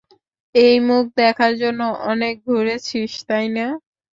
[0.55, 3.67] এই মুখ দেখার জন্য অনেক ঘুরেছিস, তাই না?